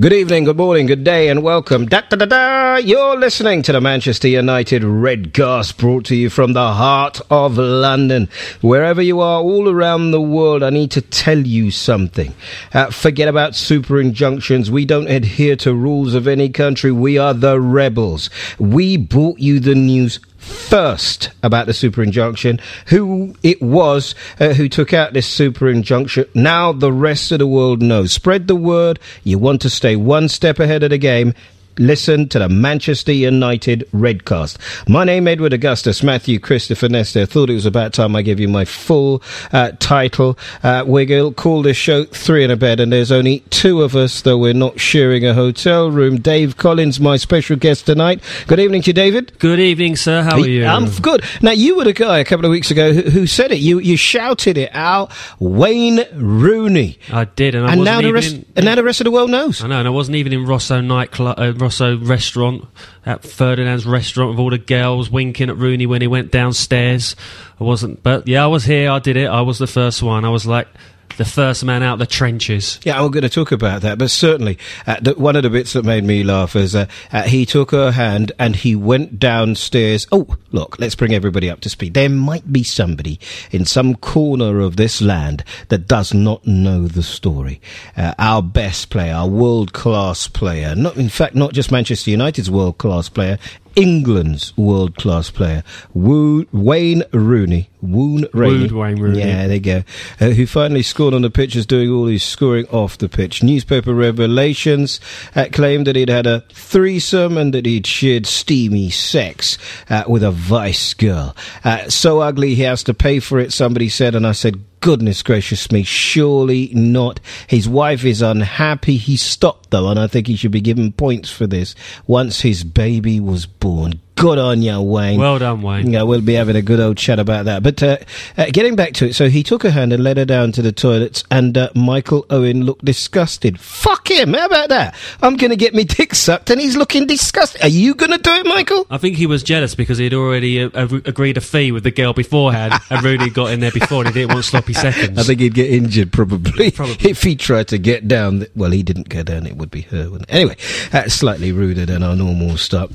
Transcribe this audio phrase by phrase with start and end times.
[0.00, 1.84] Good evening, good morning, good day, and welcome.
[1.84, 2.76] Da da da da!
[2.76, 8.30] You're listening to the Manchester United Redcast, brought to you from the heart of London.
[8.62, 12.34] Wherever you are, all around the world, I need to tell you something.
[12.72, 14.70] Uh, forget about super injunctions.
[14.70, 16.90] We don't adhere to rules of any country.
[16.90, 18.30] We are the rebels.
[18.58, 24.68] We brought you the news first about the super injunction, who it was uh, who
[24.68, 26.26] took out this super injunction.
[26.34, 28.12] Now the rest of the world knows.
[28.12, 28.98] Spread the word.
[29.24, 31.34] You want to stay one step ahead of the game
[31.78, 34.58] listen to the Manchester United Redcast.
[34.88, 37.26] My name Edward Augustus Matthew Christopher Nestor.
[37.26, 39.22] Thought it was about time I gave you my full
[39.52, 40.38] uh, title.
[40.62, 43.82] Uh, we're going to call this show Three in a Bed, and there's only two
[43.82, 46.20] of us, though we're not sharing a hotel room.
[46.20, 48.22] Dave Collins, my special guest tonight.
[48.46, 49.38] Good evening to you, David.
[49.38, 50.22] Good evening, sir.
[50.22, 50.64] How are you?
[50.66, 51.24] I'm good.
[51.40, 53.58] Now, you were the guy a couple of weeks ago who, who said it.
[53.58, 55.12] You you shouted it out.
[55.38, 56.98] Wayne Rooney.
[57.10, 59.10] I did, and, I and now the rest in, and now the rest of the
[59.10, 59.62] world knows.
[59.62, 62.66] I know, and I wasn't even in Rosso nightclub, uh, Rosso restaurant,
[63.06, 67.16] at Ferdinand's restaurant with all the girls winking at Rooney when he went downstairs.
[67.60, 68.90] I wasn't, but yeah, I was here.
[68.90, 69.26] I did it.
[69.26, 70.24] I was the first one.
[70.24, 70.68] I was like
[71.16, 72.78] the first man out the trenches.
[72.84, 75.72] Yeah, I'm going to talk about that, but certainly uh, the, one of the bits
[75.74, 80.06] that made me laugh is uh, uh, he took her hand and he went downstairs.
[80.12, 81.94] Oh, look, let's bring everybody up to speed.
[81.94, 87.02] There might be somebody in some corner of this land that does not know the
[87.02, 87.60] story.
[87.96, 92.50] Uh, our best player, our world class player, not in fact not just Manchester United's
[92.50, 93.38] world class player,
[93.74, 95.62] England's world class player,
[95.94, 97.68] Woo, Wayne Rooney.
[97.80, 98.72] Woon Rooney.
[98.72, 99.18] Wayne Rooney.
[99.18, 99.82] Yeah, there you go.
[100.20, 103.42] Uh, who finally scored on the pitch is doing all his scoring off the pitch.
[103.42, 105.00] Newspaper revelations
[105.34, 109.58] uh, claimed that he'd had a threesome and that he'd shared steamy sex
[109.90, 111.34] uh, with a vice girl.
[111.64, 115.22] Uh, so ugly he has to pay for it, somebody said, and I said, goodness
[115.22, 117.20] gracious me, surely not.
[117.46, 118.96] His wife is unhappy.
[118.96, 121.74] He stopped though, and I think he should be given points for this
[122.06, 124.00] once his baby was born.
[124.22, 125.18] Good on you, Wayne.
[125.18, 125.90] Well done, Wayne.
[125.90, 127.64] Yeah, we'll be having a good old chat about that.
[127.64, 127.96] But uh,
[128.36, 130.62] uh, getting back to it, so he took her hand and led her down to
[130.62, 133.58] the toilets, and uh, Michael Owen looked disgusted.
[133.58, 134.34] Fuck him!
[134.34, 134.94] How about that?
[135.22, 137.62] I'm going to get me dick sucked, and he's looking disgusted.
[137.62, 138.86] Are you going to do it, Michael?
[138.90, 140.68] I think he was jealous because he'd already uh,
[141.04, 144.20] agreed a fee with the girl beforehand, and Rooney got in there before, and he
[144.20, 145.18] didn't want sloppy seconds.
[145.18, 147.10] I think he'd get injured probably, Probably.
[147.10, 148.46] if he tried to get down.
[148.54, 150.08] Well, he didn't go down; it would be her.
[150.08, 150.32] Wouldn't it?
[150.32, 150.56] Anyway,
[150.92, 152.92] that's slightly ruder than our normal stuff.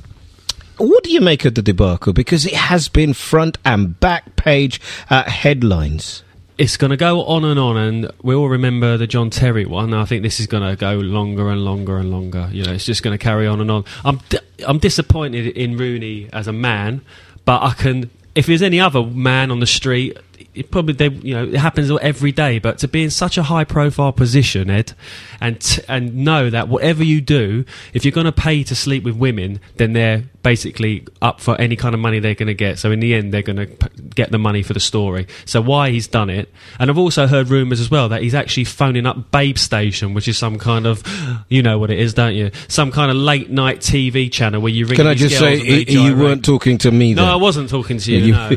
[0.78, 2.14] What do you make of the debacle?
[2.14, 4.80] Because it has been front and back page
[5.10, 6.24] uh, headlines.
[6.58, 9.94] it's going to go on and on, and we all remember the John Terry one.
[9.94, 12.50] I think this is going to go longer and longer and longer.
[12.52, 13.86] You know, it's just going to carry on and on.
[14.04, 17.02] I'm di- I'm disappointed in Rooney as a man,
[17.46, 18.10] but I can.
[18.36, 20.18] If there's any other man on the street,
[20.54, 22.60] it probably they you know it happens every day.
[22.60, 24.94] But to be in such a high profile position, Ed,
[25.42, 29.04] and t- and know that whatever you do, if you're going to pay to sleep
[29.04, 32.80] with women, then they're basically up for any kind of money they're going to get.
[32.80, 35.28] So in the end, they're going to p- get the money for the story.
[35.46, 36.50] So why he's done it,
[36.80, 40.28] and I've also heard rumours as well that he's actually phoning up Babe Station, which
[40.28, 41.04] is some kind of,
[41.50, 42.52] you know what it is, don't you?
[42.70, 44.96] Some kind of late night TV channel where you ring.
[44.96, 47.14] Can I just say and they y- you weren't talking to me?
[47.14, 47.26] No.
[47.26, 48.18] I wasn't talking to you.
[48.28, 48.50] You- no,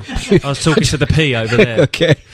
[0.44, 1.69] I was talking to the P over there.
[1.81, 2.14] okay.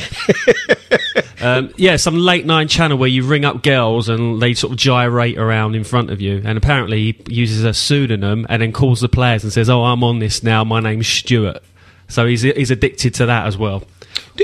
[1.39, 4.79] Um, yeah, some late night channel where you ring up girls and they sort of
[4.79, 6.41] gyrate around in front of you.
[6.45, 10.03] And apparently he uses a pseudonym and then calls the players and says, "Oh, I'm
[10.03, 10.65] on this now.
[10.65, 11.63] My name's Stuart."
[12.09, 13.85] So he's he's addicted to that as well.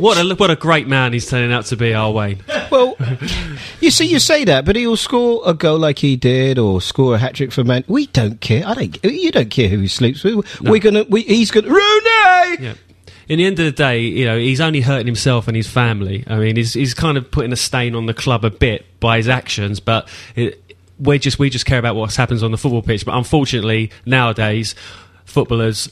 [0.01, 2.43] What a what a great man he's turning out to be, our Wayne.
[2.71, 2.97] Well,
[3.81, 7.15] you see, you say that, but he'll score a goal like he did, or score
[7.15, 7.85] a hat trick for Man.
[7.89, 8.67] We don't care.
[8.67, 9.05] I don't.
[9.05, 10.61] You don't care who he sleeps with.
[10.61, 11.05] We're gonna.
[11.09, 11.69] We, he's gonna.
[11.69, 12.65] Rooney.
[12.65, 12.75] Yeah.
[13.29, 16.25] In the end of the day, you know, he's only hurting himself and his family.
[16.27, 19.17] I mean, he's he's kind of putting a stain on the club a bit by
[19.17, 20.63] his actions, but it,
[20.99, 23.05] we just we just care about what happens on the football pitch.
[23.05, 24.75] But unfortunately, nowadays,
[25.25, 25.91] footballers,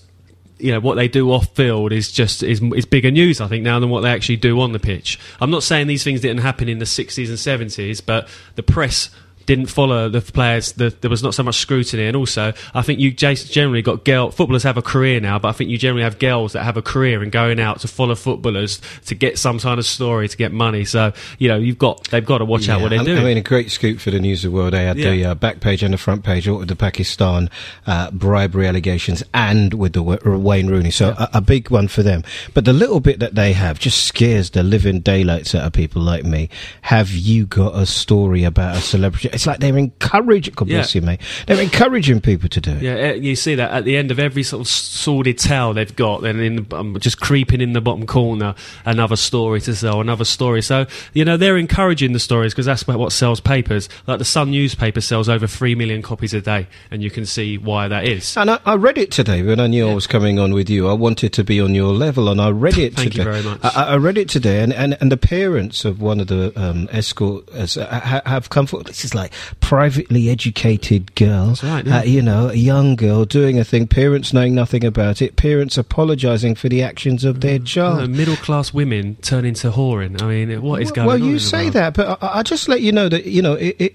[0.59, 3.41] you know, what they do off field is just is is bigger news.
[3.41, 5.19] I think now than what they actually do on the pitch.
[5.41, 9.11] I'm not saying these things didn't happen in the 60s and 70s, but the press
[9.51, 10.71] didn't follow the players.
[10.73, 14.31] The, there was not so much scrutiny, and also I think you generally got girl
[14.31, 16.83] footballers have a career now, but I think you generally have girls that have a
[16.83, 20.53] career and going out to follow footballers to get some kind of story to get
[20.53, 20.85] money.
[20.85, 23.19] So you know you've got they've got to watch out what they're I, doing.
[23.19, 24.73] I mean, a great scoop for the News of the World.
[24.73, 27.51] They had the uh, back page and the front page, all with the Pakistan
[27.89, 30.93] uh, bribery allegations and with the Wa- Wayne Rooney.
[30.93, 32.23] So a, a big one for them.
[32.55, 36.03] But the little bit that they have just scares the living daylights out of people
[36.03, 36.51] like me.
[36.83, 39.40] Have you got a story about a celebrity?
[39.41, 40.53] It's like they're encouraging.
[40.55, 41.01] God bless Yeah.
[41.01, 41.21] you, mate.
[41.47, 42.83] They're encouraging people to do it.
[42.83, 45.97] Yeah, eh, you see that at the end of every sort of sordid tale they've
[45.97, 48.55] got, then in the, um, just creeping in the bottom corner,
[48.85, 50.61] another story to sell, another story.
[50.61, 50.85] So
[51.15, 53.89] you know they're encouraging the stories because that's what what sells papers.
[54.07, 57.57] Like the Sun newspaper sells over three million copies a day, and you can see
[57.57, 58.37] why that is.
[58.37, 60.87] And I, I read it today when I knew I was coming on with you.
[60.87, 63.25] I wanted to be on your level, and I read it Thank you today.
[63.25, 63.61] very much.
[63.63, 66.89] I, I read it today, and, and, and the parents of one of the um,
[66.93, 68.87] escorts uh, have come forward.
[68.87, 69.20] This is like
[69.61, 71.99] privately educated girl, That's right, yeah.
[71.99, 73.87] uh, you know, a young girl doing a thing.
[73.87, 75.37] Parents knowing nothing about it.
[75.37, 78.11] Parents apologising for the actions of their child.
[78.11, 80.21] middle class women turn into whoring.
[80.23, 81.23] I mean, what is going well, on?
[81.23, 83.77] in you say that, but I, I just let you know that you know it,
[83.79, 83.95] it,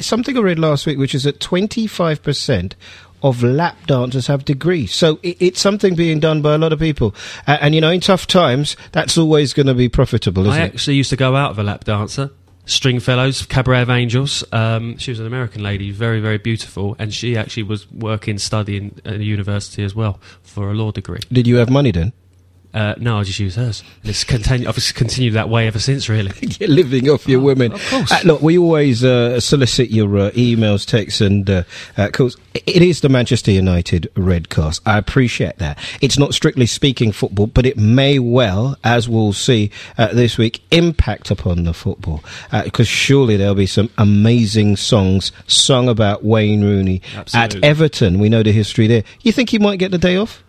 [0.00, 2.74] something I read last week, which is that twenty five percent
[3.22, 4.94] of lap dancers have degrees.
[4.94, 7.14] So it, it's something being done by a lot of people,
[7.46, 10.66] uh, and you know, in tough times, that's always going to be profitable, isn't I
[10.66, 10.74] it?
[10.74, 12.30] actually used to go out with a lap dancer.
[12.68, 14.44] Stringfellows, Cabaret of Angels.
[14.52, 19.00] Um, she was an American lady, very, very beautiful, and she actually was working, studying
[19.04, 21.20] at a university as well for a law degree.
[21.32, 22.12] Did you have money then?
[22.74, 23.82] Uh, no, I just use hers.
[24.02, 26.32] And It's continu- I've just continued that way ever since, really.
[26.60, 27.72] You're living off your women.
[27.72, 28.12] Oh, of course.
[28.12, 31.62] Uh, look, we always uh, solicit your uh, emails, texts, and uh,
[31.96, 32.36] uh, calls.
[32.54, 34.80] It is the Manchester United Redcast.
[34.84, 35.78] I appreciate that.
[36.02, 40.62] It's not strictly speaking football, but it may well, as we'll see uh, this week,
[40.70, 42.22] impact upon the football.
[42.52, 47.58] Because surely there'll be some amazing songs sung about Wayne Rooney Absolutely.
[47.60, 48.18] at Everton.
[48.18, 49.04] We know the history there.
[49.22, 50.44] You think he might get the day off?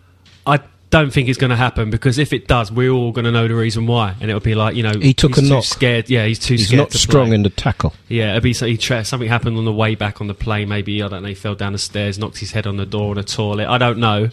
[0.46, 3.30] I don't think it's going to happen because if it does, we're all going to
[3.30, 5.48] know the reason why, and it'll be like you know He took he's a too
[5.54, 5.64] knock.
[5.64, 6.78] Scared, yeah, he's too He's scared.
[6.78, 7.36] not strong play.
[7.36, 7.94] in the tackle.
[8.08, 10.68] Yeah, it'd be so he tra- something happened on the way back on the plane.
[10.68, 11.28] Maybe I don't know.
[11.28, 13.68] He fell down the stairs, knocked his head on the door in a toilet.
[13.68, 14.30] I don't know,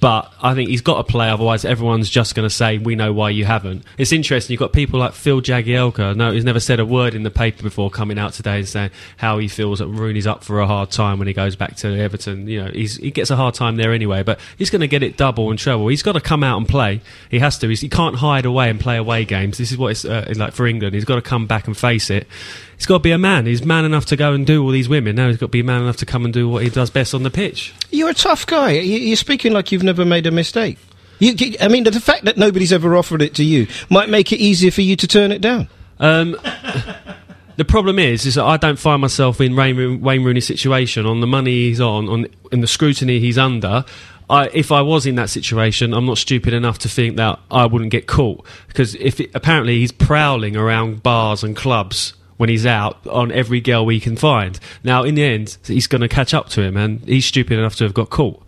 [0.00, 1.28] but I think he's got to play.
[1.28, 3.84] Otherwise, everyone's just going to say we know why you haven't.
[3.96, 4.52] It's interesting.
[4.54, 6.14] You've got people like Phil Jagielka.
[6.16, 8.90] No, he's never said a word in the paper before, coming out today and saying
[9.16, 11.88] how he feels that Rooney's up for a hard time when he goes back to
[11.98, 12.46] Everton.
[12.46, 15.16] You know, he gets a hard time there anyway, but he's going to get it
[15.16, 15.88] double and treble.
[15.88, 17.00] He's got to come out and play.
[17.30, 17.68] He has to.
[17.68, 19.58] He's, he can't hide away and play away games.
[19.58, 20.94] This is what it's uh, like for England.
[20.94, 22.26] He's got to come back and face it.
[22.76, 23.44] He's got to be a man.
[23.46, 25.16] He's man enough to go and do all these women.
[25.16, 27.12] Now he's got to be man enough to come and do what he does best
[27.12, 27.74] on the pitch.
[27.90, 28.70] You're a tough guy.
[28.70, 30.78] You- You're speaking like you've never made a mistake.
[31.18, 34.36] You, I mean, the fact that nobody's ever offered it to you might make it
[34.36, 35.68] easier for you to turn it down.
[35.98, 36.36] Um,
[37.56, 41.26] the problem is, is that I don't find myself in Wayne Rooney's situation on the
[41.26, 43.84] money he's on, on in the scrutiny he's under.
[44.30, 47.64] I, if I was in that situation, I'm not stupid enough to think that I
[47.64, 52.66] wouldn't get caught because if it, apparently he's prowling around bars and clubs when he's
[52.66, 54.60] out on every girl we can find.
[54.84, 57.74] Now, in the end, he's going to catch up to him, and he's stupid enough
[57.76, 58.40] to have got caught.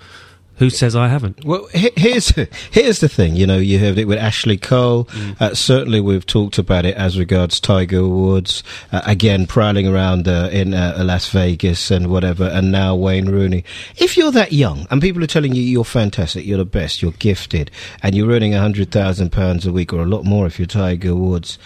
[0.60, 1.42] Who says I haven't?
[1.42, 2.28] Well, here's
[2.70, 3.34] here's the thing.
[3.34, 5.08] You know, you heard it with Ashley Cole.
[5.40, 8.62] Uh, certainly, we've talked about it as regards Tiger Woods.
[8.92, 13.64] Uh, again, prowling around uh, in uh, Las Vegas and whatever, and now Wayne Rooney.
[13.96, 17.12] If you're that young and people are telling you you're fantastic, you're the best, you're
[17.12, 17.70] gifted,
[18.02, 20.66] and you're earning a hundred thousand pounds a week or a lot more if you're
[20.66, 21.58] Tiger Woods.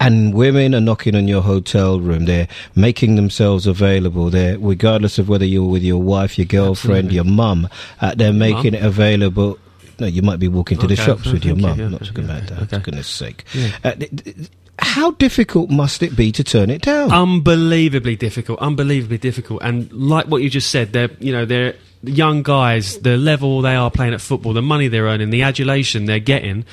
[0.00, 2.24] And women are knocking on your hotel room.
[2.26, 2.46] They're
[2.76, 4.30] making themselves available.
[4.30, 7.14] They're, regardless of whether you're with your wife, your girlfriend, Absolutely.
[7.16, 7.68] your mum,
[8.00, 9.58] uh, they're making it available.
[9.98, 11.78] No, you might be walking to the shops with your you, mum.
[11.80, 12.76] yeah, Not talking yeah, about that, okay.
[12.76, 13.44] for goodness sake.
[13.52, 13.70] Yeah.
[13.82, 14.36] Uh, th- th-
[14.80, 17.10] how difficult must it be to turn it down?
[17.10, 19.60] unbelievably difficult, unbelievably difficult.
[19.64, 21.74] And like what you just said, they're you know they're
[22.04, 26.04] young guys, the level they are playing at football, the money they're earning, the adulation
[26.06, 26.64] they're getting.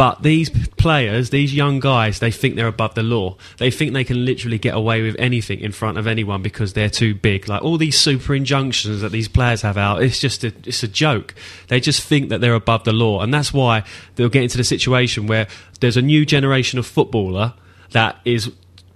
[0.00, 3.36] But these players, these young guys, they think they're above the law.
[3.58, 6.88] They think they can literally get away with anything in front of anyone because they're
[6.88, 7.50] too big.
[7.50, 10.88] Like all these super injunctions that these players have out, it's just a, it's a
[10.88, 11.34] joke.
[11.68, 14.64] They just think that they're above the law, and that's why they'll get into the
[14.64, 15.46] situation where
[15.80, 17.52] there's a new generation of footballer
[17.90, 18.50] that is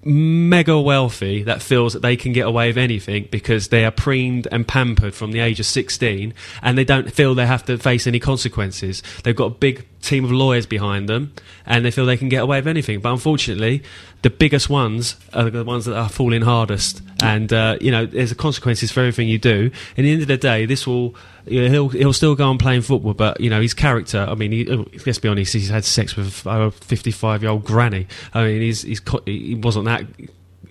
[0.04, 4.46] mega wealthy that feels that they can get away with anything because they are preened
[4.52, 8.06] and pampered from the age of 16 and they don't feel they have to face
[8.06, 9.02] any consequences.
[9.22, 11.32] They've got a big team of lawyers behind them
[11.64, 13.00] and they feel they can get away with anything.
[13.00, 13.82] But unfortunately,
[14.22, 17.00] the biggest ones are the ones that are falling hardest.
[17.22, 19.70] And, uh, you know, there's consequences for everything you do.
[19.92, 21.14] At the end of the day, this will.
[21.46, 24.26] He'll he'll still go on playing football, but you know his character.
[24.28, 25.52] I mean, he, oh, let's be honest.
[25.52, 28.06] He's had sex with a fifty-five year old granny.
[28.32, 30.04] I mean, he's he's he wasn't that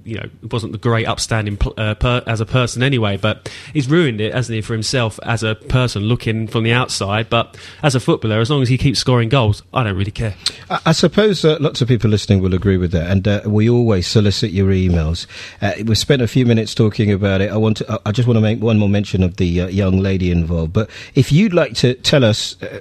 [0.05, 4.19] you know wasn't the great upstanding uh, per- as a person anyway but he's ruined
[4.19, 7.99] it hasn't he for himself as a person looking from the outside but as a
[7.99, 10.35] footballer as long as he keeps scoring goals I don't really care
[10.69, 13.69] I, I suppose uh, lots of people listening will agree with that, and uh, we
[13.69, 15.27] always solicit your emails.
[15.61, 17.51] Uh, we spent a few minutes talking about it.
[17.51, 19.67] I want to, I- I just want to make one more mention of the uh,
[19.67, 20.73] young lady involved.
[20.73, 22.79] But if you'd like to tell us uh,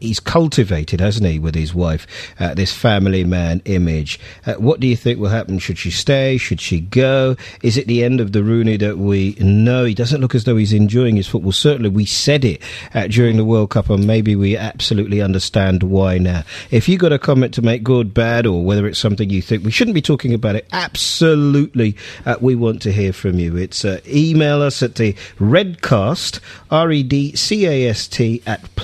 [0.00, 2.06] he's cultivated, hasn't he, with his wife,
[2.38, 4.18] uh, this family man image.
[4.46, 5.58] Uh, what do you think will happen?
[5.58, 6.36] Should she stay?
[6.36, 7.36] Should she go?
[7.62, 9.84] Is it the end of the Rooney that we know?
[9.84, 11.52] He doesn't look as though he's enjoying his football.
[11.52, 12.62] Certainly, we said it
[12.94, 16.42] uh, during the World Cup, and maybe we absolutely understand why now.
[16.70, 19.64] If you've got a comment to make, good, bad, or whether it's something you think
[19.64, 21.96] we shouldn't be talking about it, absolutely,
[22.26, 23.56] uh, we want to hear from you.
[23.56, 28.74] It's uh, email us at the Redcast, R E D C A S T, at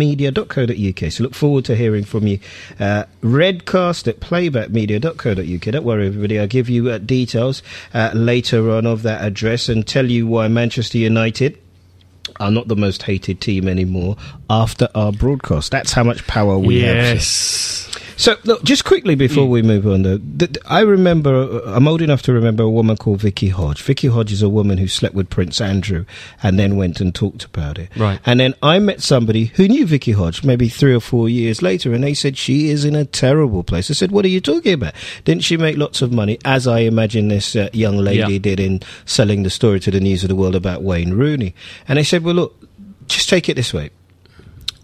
[0.00, 1.12] playbackmedia.co.uk.
[1.12, 2.38] So look forward to hearing from you.
[2.78, 5.72] Uh, Redcast at playbackmedia.co.uk.
[5.72, 6.38] Don't worry, everybody.
[6.38, 7.62] I'll give you uh, details
[7.94, 11.58] uh, later on of that address and tell you why Manchester United
[12.38, 14.16] are not the most hated team anymore
[14.48, 15.70] after our broadcast.
[15.72, 16.96] That's how much power we have.
[16.96, 17.89] yes.
[18.20, 21.34] So, look, just quickly before we move on, though, th- th- I remember,
[21.64, 23.80] uh, I'm old enough to remember a woman called Vicki Hodge.
[23.82, 26.04] Vicki Hodge is a woman who slept with Prince Andrew
[26.42, 27.88] and then went and talked about it.
[27.96, 28.20] Right.
[28.26, 31.94] And then I met somebody who knew Vicki Hodge maybe three or four years later,
[31.94, 33.90] and they said she is in a terrible place.
[33.90, 34.92] I said, What are you talking about?
[35.24, 38.38] Didn't she make lots of money, as I imagine this uh, young lady Yeah.
[38.38, 41.54] did in selling the story to the News of the World about Wayne Rooney?
[41.88, 42.62] And they said, Well, look,
[43.06, 43.88] just take it this way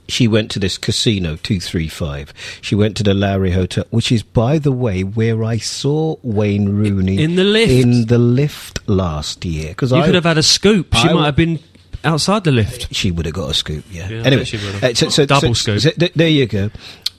[0.09, 4.59] she went to this casino 235 she went to the lowry hotel which is by
[4.59, 7.73] the way where i saw wayne rooney In the lift.
[7.73, 10.95] in the lift last year because You i could have had a scoop.
[10.95, 11.59] She I- might have been
[12.05, 12.95] outside the lift.
[12.95, 14.85] she would have got a scoop yeah, Yeah, anyway she would have.
[14.85, 16.13] uh, so, so, Double so- scoop.
[16.15, 16.71] there you go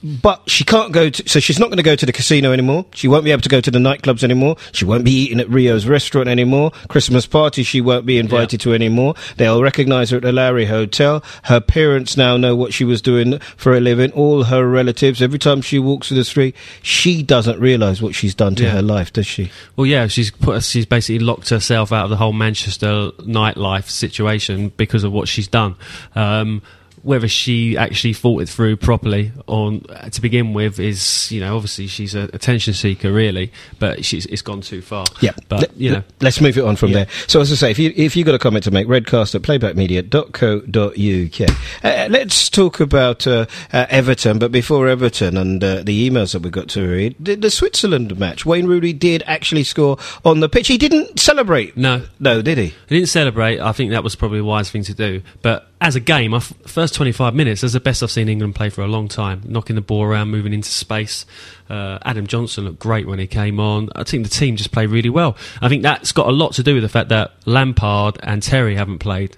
[0.02, 2.86] but she can't go to, so she's not going to go to the casino anymore.
[2.94, 4.56] She won't be able to go to the nightclubs anymore.
[4.72, 6.70] She won't be eating at Rio's restaurant anymore.
[6.88, 9.14] Christmas parties she won't be invited to anymore.
[9.36, 11.22] They'll recognise her at the Lowry Hotel.
[11.44, 14.12] Her parents now know what she was doing for a living.
[14.12, 18.34] All her relatives, every time she walks through the street, she doesn't realise what she's
[18.34, 18.70] done to Yeah.
[18.70, 19.50] her life, does she?
[19.76, 20.62] Well, yeah, she's put.
[20.62, 25.48] She's basically locked herself out of the whole Manchester nightlife situation because of what she's
[25.48, 25.74] done.
[26.14, 26.62] Um,
[27.02, 31.86] whether she actually thought it through properly on to begin with is, you know, obviously
[31.86, 35.06] she's a attention seeker, really, but she's it's gone too far.
[35.20, 37.04] Yeah, but Let- you know, let's move it on from Yeah.
[37.04, 37.06] there.
[37.26, 39.42] So, as I say, if you if you've got a comment to make, redcast at
[39.42, 41.50] playbackmedia.co.uk.
[41.84, 46.42] Uh, let's talk about uh, uh, Everton, but before Everton and uh, the emails that
[46.42, 48.44] we got to read, the, the Switzerland match.
[48.46, 50.68] Wayne Rooney did actually score on the pitch.
[50.68, 51.76] He didn't celebrate.
[51.76, 52.66] no, no, did he?
[52.88, 53.60] He didn't celebrate.
[53.60, 55.22] I think that was probably a wise thing to do.
[55.42, 58.54] But as a game, I f- first 25 minutes is the best I've seen England
[58.54, 59.42] play for a long time.
[59.44, 61.24] Knocking the ball around, moving into space.
[61.70, 63.88] Uh, Adam Johnson looked great when he came on.
[63.94, 65.36] I think the team just played really well.
[65.60, 68.74] I think that's got a lot to do with the fact that Lampard and Terry
[68.74, 69.36] haven't played.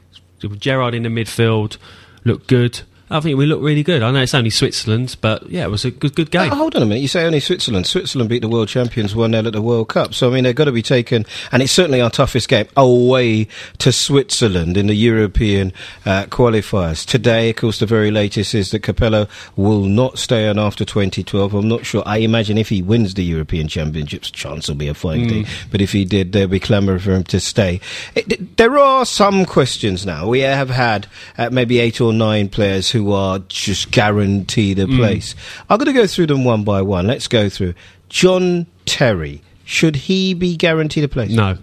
[0.59, 1.77] Gerrard in the midfield
[2.25, 2.81] looked good.
[3.11, 4.03] I think we look really good.
[4.03, 6.53] I know it's only Switzerland, but yeah, it was a good good game.
[6.53, 7.01] Oh, hold on a minute.
[7.01, 7.87] You say only Switzerland.
[7.87, 10.15] Switzerland beat the world champions 1 0 at the World Cup.
[10.15, 13.49] So, I mean, they've got to be taken, and it's certainly our toughest game, away
[13.79, 15.73] to Switzerland in the European
[16.07, 17.05] uh, qualifiers.
[17.05, 21.53] Today, of course, the very latest is that Capello will not stay on after 2012.
[21.53, 22.05] I'm not sure.
[22.07, 25.47] I imagine if he wins the European Championships, chance will be a fine thing.
[25.71, 27.81] But if he did, there'll be clamour for him to stay.
[28.15, 30.29] It, there are some questions now.
[30.29, 35.35] We have had uh, maybe eight or nine players who are just guaranteed a place.
[35.69, 37.07] I'm going to go through them one by one.
[37.07, 37.75] Let's go through.
[38.09, 39.43] John Terry.
[39.65, 41.31] Should he be guaranteed a place?
[41.31, 41.57] No,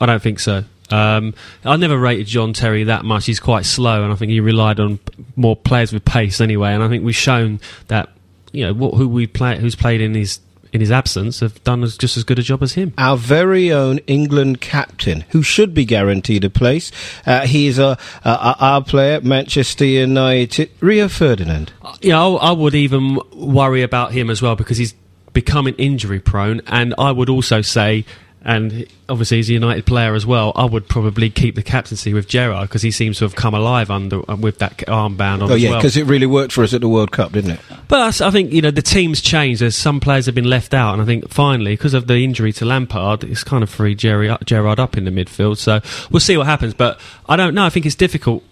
[0.00, 0.64] I don't think so.
[0.90, 3.26] Um, I never rated John Terry that much.
[3.26, 4.98] He's quite slow, and I think he relied on
[5.36, 6.72] more players with pace anyway.
[6.72, 8.10] And I think we've shown that
[8.52, 10.40] you know what, who we play, who's played in his
[10.74, 12.92] in his absence, have done as, just as good a job as him.
[12.98, 16.90] Our very own England captain, who should be guaranteed a place.
[17.24, 21.72] Uh, he is a, a, our player, Manchester United, Rio Ferdinand.
[22.02, 24.94] Yeah, I, I would even worry about him as well because he's
[25.32, 28.04] becoming injury prone, and I would also say.
[28.46, 30.52] And obviously, he's a United player as well.
[30.54, 33.90] I would probably keep the captaincy with Gerrard because he seems to have come alive
[33.90, 35.78] under uh, with that armband on Oh as yeah, well.
[35.78, 37.60] because it really worked for us at the World Cup, didn't it?
[37.88, 39.62] But I think you know the team's changed.
[39.62, 42.52] There's some players have been left out, and I think finally because of the injury
[42.52, 45.56] to Lampard, it's kind of freed Jerry up, Gerrard up in the midfield.
[45.56, 46.74] So we'll see what happens.
[46.74, 47.64] But I don't know.
[47.64, 48.44] I think it's difficult.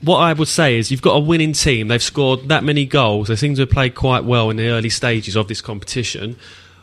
[0.00, 1.88] What I would say is you've got a winning team.
[1.88, 3.28] They've scored that many goals.
[3.28, 6.36] They seem to have played quite well in the early stages of this competition.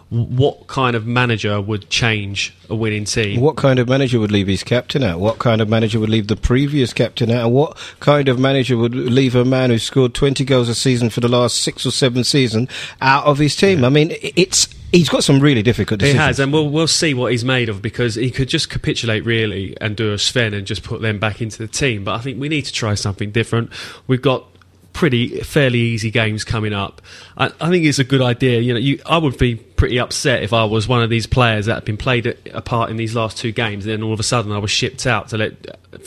[0.09, 3.41] What kind of manager would change a winning team?
[3.41, 5.19] What kind of manager would leave his captain out?
[5.19, 7.45] What kind of manager would leave the previous captain out?
[7.45, 11.09] And what kind of manager would leave a man who scored 20 goals a season
[11.09, 12.69] for the last six or seven seasons
[13.01, 13.83] out of his team?
[13.83, 17.31] I mean, it's he's got some really difficult He has, and we'll we'll see what
[17.31, 20.83] he's made of because he could just capitulate really and do a Sven and just
[20.83, 22.03] put them back into the team.
[22.03, 23.71] But I think we need to try something different.
[24.07, 24.45] We've got
[24.93, 27.01] pretty fairly easy games coming up.
[27.37, 28.61] I, I think it's a good idea.
[28.61, 31.65] You know, you, I would be pretty upset if I was one of these players
[31.65, 34.19] that had been played a, part in these last two games, and then all of
[34.19, 35.53] a sudden I was shipped out to let,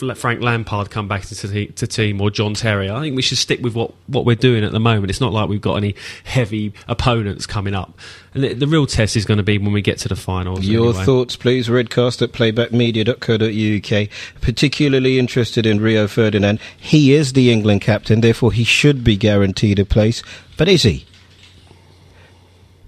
[0.01, 2.89] let Frank Lampard come back to, the to team or John Terry.
[2.89, 5.09] I think we should stick with what, what we're doing at the moment.
[5.09, 7.97] It's not like we've got any heavy opponents coming up.
[8.33, 10.65] And the, the real test is going to be when we get to the finals.
[10.65, 11.05] Your anyway.
[11.05, 11.67] thoughts, please.
[11.67, 14.09] Redcast at playbackmedia.co.uk.
[14.41, 16.59] Particularly interested in Rio Ferdinand.
[16.77, 20.21] He is the England captain, therefore he should be guaranteed a place.
[20.57, 21.05] But is he?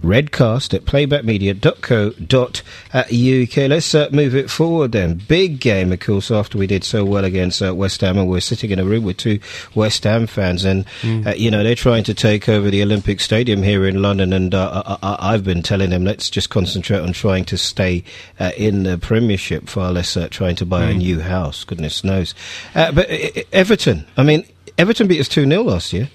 [0.02, 3.70] Redcast at playbackmedia.co.uk.
[3.70, 5.22] Let's uh, move it forward then.
[5.28, 8.40] Big game, of course, after we did so well against uh, West Ham, and we're
[8.40, 9.40] sitting in a room with two
[9.76, 11.26] West Ham fans, and, mm.
[11.26, 14.54] uh, you know, they're trying to take over the Olympic Stadium here in London, and
[14.54, 18.04] uh, I- have been telling them, let's just concentrate on trying to stay
[18.40, 20.92] uh, in the Premiership, far less uh, trying to buy mm.
[20.92, 22.34] a new house, goodness knows.
[22.74, 23.10] but
[23.54, 24.46] Everton, I mean,
[24.78, 26.10] Everton beat us 2 0 last year.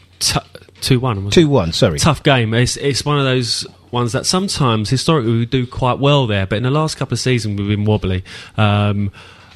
[0.87, 1.31] Two one.
[1.31, 1.73] Two one.
[1.73, 1.99] Sorry.
[1.99, 2.55] Tough game.
[2.55, 6.59] It's it's one of those ones that sometimes historically we do quite well there, but
[6.59, 8.23] in the last couple of seasons we've been wobbly.
[8.57, 9.11] Um,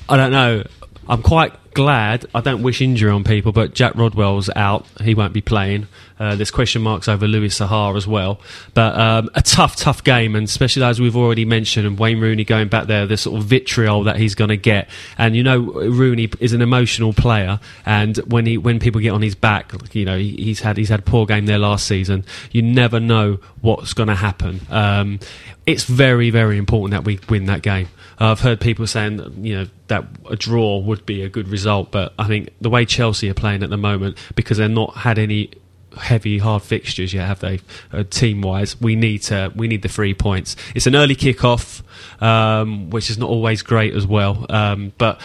[0.08, 0.64] I don't know.
[1.08, 2.26] I'm quite glad.
[2.34, 4.86] I don't wish injury on people, but Jack Rodwell's out.
[5.00, 5.86] He won't be playing.
[6.18, 8.40] Uh, there's question marks over Louis Saha as well.
[8.74, 12.44] But um, a tough, tough game, and especially as we've already mentioned, and Wayne Rooney
[12.44, 14.88] going back there, the sort of vitriol that he's going to get.
[15.16, 19.22] And you know, Rooney is an emotional player, and when he when people get on
[19.22, 22.24] his back, you know, he's had he's had a poor game there last season.
[22.50, 24.60] You never know what's going to happen.
[24.70, 25.20] Um,
[25.66, 27.88] it's very, very important that we win that game.
[28.20, 31.90] I've heard people saying that, you know that a draw would be a good result,
[31.90, 35.18] but I think the way Chelsea are playing at the moment, because they're not had
[35.18, 35.50] any
[35.96, 37.60] heavy hard fixtures yet, have they?
[37.92, 40.54] Uh, team wise, we need to we need the three points.
[40.74, 41.82] It's an early kick-off,
[42.22, 44.46] um, which is not always great as well.
[44.50, 45.20] Um, but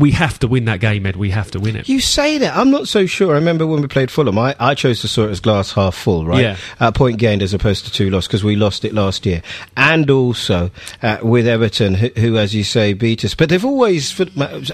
[0.00, 1.16] we have to win that game, Ed.
[1.16, 1.86] We have to win it.
[1.86, 2.56] You say that.
[2.56, 3.32] I'm not so sure.
[3.32, 5.94] I remember when we played Fulham, I, I chose to saw it as glass half
[5.94, 6.40] full, right?
[6.40, 6.56] Yeah.
[6.80, 9.42] Uh, point gained as opposed to two lost because we lost it last year.
[9.76, 10.70] And also
[11.02, 13.34] uh, with Everton, who, who, as you say, beat us.
[13.34, 14.24] But they've always, for,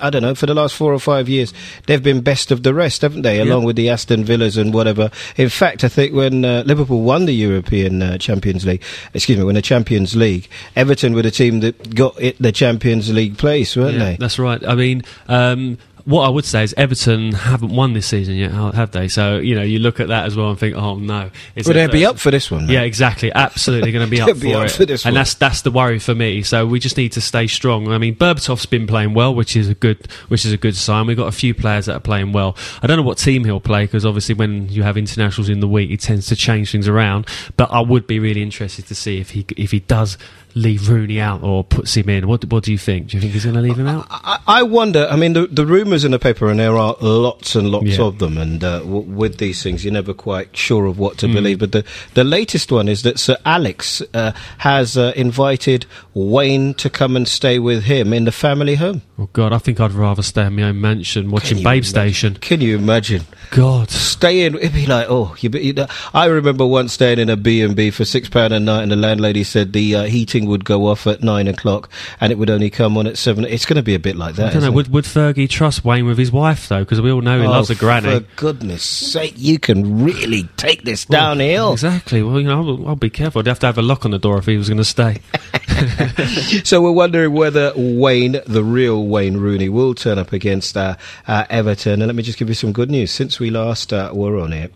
[0.00, 1.52] I don't know, for the last four or five years,
[1.86, 3.40] they've been best of the rest, haven't they?
[3.40, 5.10] Along with the Aston Villas and whatever.
[5.36, 9.44] In fact, I think when uh, Liverpool won the European uh, Champions League, excuse me,
[9.44, 13.76] when the Champions League, Everton were the team that got it the Champions League place,
[13.76, 14.16] weren't yeah, they?
[14.18, 14.64] That's right.
[14.64, 18.92] I mean, um, what I would say is Everton haven't won this season yet, have
[18.92, 19.08] they?
[19.08, 21.88] So you know, you look at that as well and think, oh no, would they
[21.88, 22.68] be up for this one?
[22.68, 24.70] Yeah, exactly, absolutely going to be up, be for, up it.
[24.70, 25.20] for this and one.
[25.20, 26.42] that's that's the worry for me.
[26.42, 27.88] So we just need to stay strong.
[27.88, 31.06] I mean, Berbatov's been playing well, which is a good which is a good sign.
[31.06, 32.56] We've got a few players that are playing well.
[32.82, 35.68] I don't know what team he'll play because obviously when you have internationals in the
[35.68, 37.26] week, he tends to change things around.
[37.56, 40.18] But I would be really interested to see if he if he does
[40.56, 42.26] leave Rooney out or puts him in.
[42.26, 43.08] What, what do you think?
[43.08, 44.06] Do you think he's going to leave him out?
[44.10, 45.06] I, I, wonder.
[45.08, 48.04] I mean, the, the rumours in the paper, and there are lots and lots yeah.
[48.04, 51.26] of them, and uh, w- with these things, you're never quite sure of what to
[51.26, 51.34] mm.
[51.34, 51.58] believe.
[51.58, 56.88] But the, the latest one is that Sir Alex uh, has uh, invited Wayne to
[56.88, 59.02] come and stay with him in the family home.
[59.18, 61.84] Oh, God, I think I'd rather stay in my own mansion watching Babe imagine?
[61.84, 62.34] Station.
[62.36, 63.24] Can you imagine?
[63.50, 63.90] God.
[63.90, 67.36] Stay in, it'd be like, oh, you, you know, I remember once staying in a
[67.36, 71.06] B&B for £6 a night, and the landlady said the uh, heating would go off
[71.06, 73.44] at nine o'clock and it would only come on at seven.
[73.44, 74.50] It's going to be a bit like that.
[74.50, 74.72] I don't know.
[74.72, 76.80] Would, would Fergie trust Wayne with his wife though?
[76.80, 78.20] Because we all know he oh, loves a granny.
[78.20, 81.72] For goodness sake, you can really take this downhill.
[81.72, 82.22] exactly.
[82.22, 83.40] Well, you know, I'll, I'll, be careful.
[83.40, 85.20] I'd have to have a lock on the door if he was going to stay.
[86.64, 91.44] so we're wondering whether Wayne, the real Wayne Rooney, will turn up against uh, uh,
[91.50, 92.00] Everton.
[92.00, 93.10] And let me just give you some good news.
[93.10, 94.72] Since we last uh, were on it,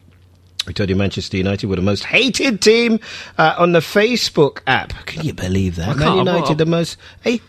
[0.66, 3.01] we told you Manchester United were the most hated team
[3.38, 4.92] uh, on the Facebook app.
[5.07, 5.96] Can you believe that?
[5.96, 6.96] Man United, the most.
[7.23, 7.40] Hey,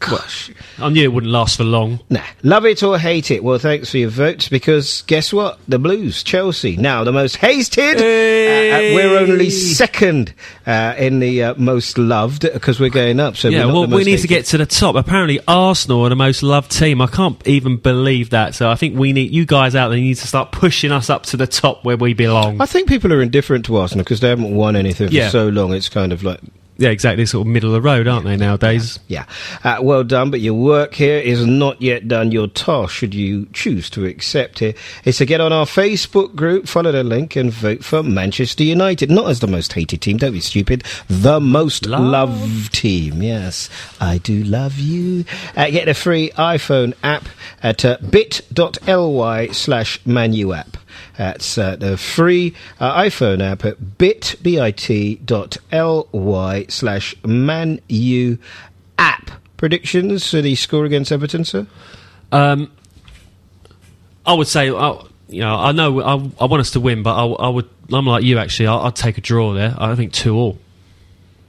[0.00, 0.50] Gosh.
[0.78, 2.00] I knew it wouldn't last for long.
[2.08, 2.22] Nah.
[2.42, 3.44] Love it or hate it?
[3.44, 5.58] Well, thanks for your votes because guess what?
[5.68, 7.98] The Blues, Chelsea, now the most hated.
[7.98, 8.70] Hey.
[8.72, 10.32] Uh, uh, we're only second
[10.66, 13.36] uh, in the uh, most loved because we're going up.
[13.36, 14.22] So yeah, well, we need hated.
[14.22, 14.96] to get to the top.
[14.96, 17.02] Apparently, Arsenal are the most loved team.
[17.02, 18.54] I can't even believe that.
[18.54, 21.24] So I think we need you guys out there need to start pushing us up
[21.24, 22.58] to the top where we belong.
[22.58, 25.28] I think people are indifferent to Arsenal because they haven't won anything for yeah.
[25.28, 25.74] so long.
[25.74, 26.40] It's kind of like
[26.80, 27.26] yeah, exactly.
[27.26, 28.98] Sort of middle of the road, aren't they nowadays?
[29.06, 29.26] Yeah.
[29.64, 29.76] yeah.
[29.76, 32.32] Uh, well done, but your work here is not yet done.
[32.32, 36.66] Your task, should you choose to accept it, is to get on our Facebook group,
[36.66, 39.10] follow the link, and vote for Manchester United.
[39.10, 40.84] Not as the most hated team, don't be stupid.
[41.08, 42.00] The most love.
[42.02, 43.22] loved team.
[43.22, 43.68] Yes,
[44.00, 45.26] I do love you.
[45.54, 47.28] Uh, get a free iPhone app
[47.62, 50.79] at uh, bit.ly slash manuapp.
[51.20, 54.72] That's uh, the free uh, iPhone app at bit.ly
[56.70, 58.38] slash manu
[58.96, 59.30] app.
[59.58, 61.66] Predictions for the score against Everton, sir?
[62.32, 62.72] Um,
[64.24, 64.94] I would say, uh,
[65.28, 67.68] you know, I know I, I, want us to win, but I, I would.
[67.92, 68.68] I'm like you, actually.
[68.68, 69.74] I, would take a draw there.
[69.76, 70.56] I think two all.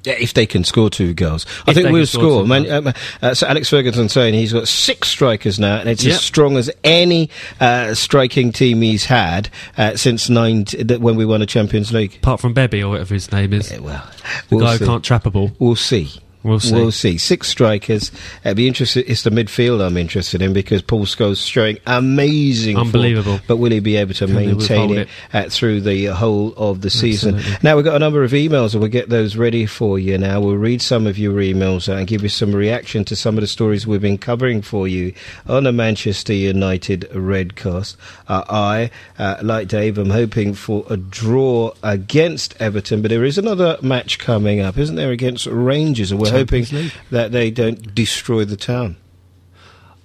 [0.03, 2.47] Yeah, if they can score two goals, I think we'll score score.
[2.47, 6.15] Man, um, uh, so Alex Ferguson saying he's got six strikers now, and it's Yep.
[6.15, 11.25] as strong as any uh, striking team he's had uh, since nine that when we
[11.25, 12.15] won a Champions League.
[12.15, 14.09] Apart from Bebby or whatever his name is, Yeah, well,
[14.49, 14.85] the we'll guy see.
[14.85, 15.51] who can't trap a ball.
[15.59, 16.09] We'll see.
[16.43, 16.73] We'll see.
[16.73, 17.17] We'll see.
[17.17, 18.11] Six strikers.
[18.43, 19.03] It'd be interesting.
[19.05, 22.87] It's the midfield I'm interested in because Paul Scholes showing amazing, form.
[22.87, 23.39] Unbelievable.
[23.47, 24.57] But will he be able to Can maintain
[24.89, 27.35] withhold it, Uh, through the whole of the season?
[27.35, 27.59] Absolutely.
[27.61, 30.17] Now we've got a number of emails, and we'll get those ready for you.
[30.17, 33.41] Now we'll read some of your emails and give you some reaction to some of
[33.41, 35.13] the stories we've been covering for you
[35.47, 37.95] on the Manchester United Redcast.
[38.27, 43.37] Uh, I, uh, like Dave, am hoping for a draw against Everton, but there is
[43.37, 46.93] another match coming up, isn't there, against Rangers, Champions hoping League.
[47.11, 48.97] that they don't destroy the town.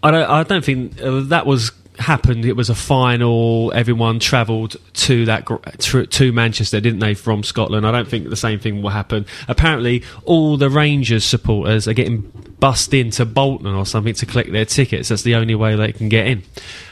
[0.02, 0.30] I don't.
[0.30, 2.44] I don't think uh, that was happened.
[2.44, 3.72] It was a final.
[3.74, 5.46] Everyone travelled to that
[5.78, 7.86] to, to Manchester, didn't they, from Scotland?
[7.86, 9.26] I don't think the same thing will happen.
[9.48, 12.20] Apparently, all the Rangers supporters are getting
[12.60, 15.08] bussed into Bolton or something to collect their tickets.
[15.08, 16.42] That's the only way they can get in.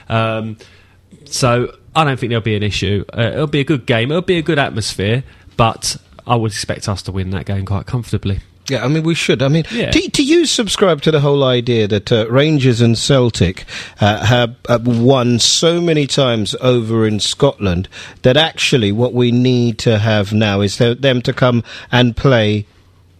[0.08, 0.56] Um,
[1.24, 3.04] so I don't think there'll be an issue.
[3.16, 4.10] Uh, it'll be a good game.
[4.10, 5.24] It'll be a good atmosphere,
[5.56, 8.40] but I would expect us to win that game quite comfortably.
[8.68, 9.42] Yeah, I mean, we should.
[9.42, 9.90] I mean, Yeah.
[9.90, 13.64] do, do you subscribe to the whole idea that uh, Rangers and Celtic
[14.00, 17.88] uh, have, have won so many times over in Scotland
[18.22, 22.66] that actually what we need to have now is th- them to come and play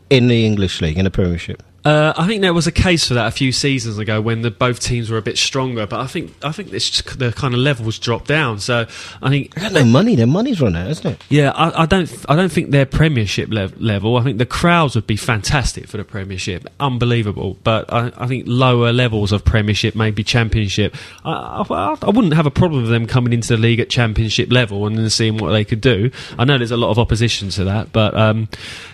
[0.09, 1.63] in the English League, in the Premiership?
[1.85, 4.51] Uh, I think there was a case for that a few seasons ago when the
[4.51, 7.61] both teams were a bit stronger, but I think I think this the kind of
[7.61, 8.59] levels dropped down.
[8.61, 8.87] So
[9.23, 10.15] I think They got no money.
[10.17, 11.23] Their money's run out, isn't it?
[11.29, 14.17] yeah, I, I don't I don't think they're Premiership lev- level.
[14.17, 17.59] I think the crowds would be fantastic for the Premiership, unbelievable.
[17.65, 22.47] But I, I think lower levels of Premiership, maybe Championship, I, I, I wouldn't have
[22.47, 25.51] a problem with them coming into the league at Championship level and then seeing what
[25.51, 26.11] they could do.
[26.39, 28.49] I know there's a lot of opposition to that, but um,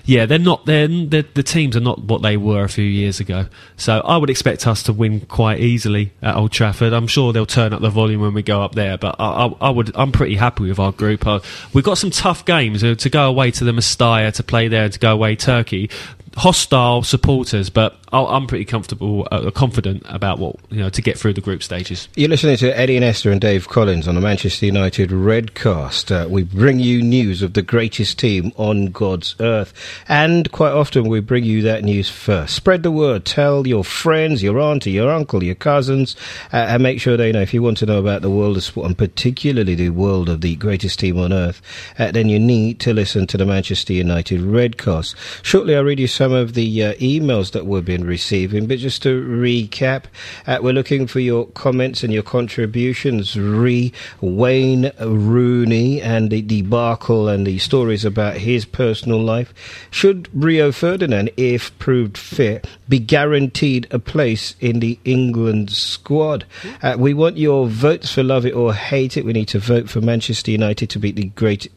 [0.06, 0.66] yeah, they're not.
[0.66, 3.46] They're, they're the teams are not what they were a few years ago.
[3.76, 6.92] So I would expect us to win quite easily at Old Trafford.
[6.92, 9.54] I'm sure they'll turn up the volume when we go up there, but I, I,
[9.60, 9.94] I would.
[9.94, 11.26] I'm pretty happy with our group.
[11.26, 11.40] Uh,
[11.72, 14.88] we've got some tough games uh, to go away to the Mestalla, to play there,
[14.88, 15.90] to go away Turkey.
[16.36, 21.16] Hostile supporters, but I- I'm pretty comfortable, uh, confident about what you know to get
[21.16, 22.08] through the group stages.
[22.16, 26.10] You're listening to Eddie Nestor and Dave Collins on the Manchester United Redcast.
[26.10, 29.72] Uh, we bring you news of the greatest team on God's earth.
[30.08, 32.56] And quite often we bring you that news first.
[32.56, 33.24] Spread the word.
[33.24, 36.16] Tell your friends, your auntie, your uncle, your cousins,
[36.52, 37.42] uh, and make sure they know.
[37.42, 40.40] If you want to know about the world of sport, and particularly the world of
[40.40, 41.62] the greatest team on earth,
[41.96, 45.14] uh, then you need to listen to the Manchester United Redcast.
[45.44, 49.22] Shortly I'll read you some of the uh, emails that we've receiving, but just to
[49.22, 50.04] recap,
[50.46, 53.38] uh, we're looking for your comments and your contributions.
[53.38, 59.52] Re Wayne Rooney and the debacle and the stories about his personal life.
[59.90, 66.44] Should Rio Ferdinand, if proved fit, be guaranteed a place in the England squad?
[66.82, 69.24] Uh, we want your votes for love it or hate it.
[69.24, 71.70] We need to vote for Manchester United to beat the great.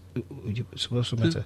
[0.89, 1.45] What's the matter?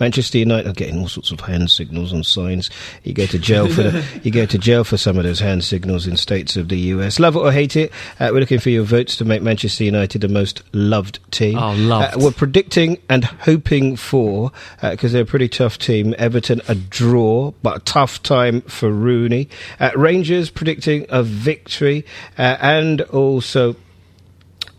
[0.00, 2.70] Manchester United are getting all sorts of hand signals and signs.
[3.04, 5.62] You go to jail for the, you go to jail for some of those hand
[5.62, 7.20] signals in states of the US.
[7.20, 10.22] Love it or hate it, uh, we're looking for your votes to make Manchester United
[10.22, 11.58] the most loved team.
[11.58, 12.16] Oh, loved.
[12.16, 16.14] Uh, we're predicting and hoping for because they're a pretty tough team.
[16.18, 19.48] Everton a draw, but a tough time for Rooney.
[19.78, 22.04] Uh, Rangers predicting a victory,
[22.38, 23.76] uh, and also